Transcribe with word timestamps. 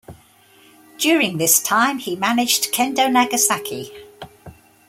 During 0.97 1.37
this 1.37 1.61
time 1.61 1.99
he 1.99 2.15
managed 2.15 2.73
Kendo 2.73 3.07
Nagasaki. 3.07 3.91